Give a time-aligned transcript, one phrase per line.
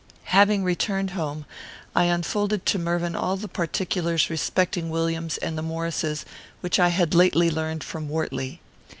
[0.33, 1.45] Having returned home,
[1.95, 6.25] I unfolded to Mervyn all the particulars respecting Williams and the Maurices
[6.61, 8.61] which I had lately learned from Wortley.